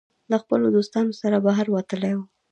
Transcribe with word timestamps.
د 0.31 0.33
خپلو 0.41 0.65
دوستانو 0.75 1.17
سره 1.21 1.37
بهر 1.45 1.65
وتلی 1.71 2.13
وو 2.15 2.25